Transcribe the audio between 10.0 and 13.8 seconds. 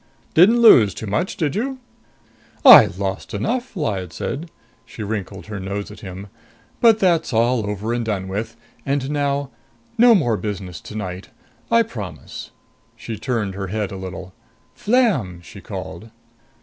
more business tonight. I promise." She turned her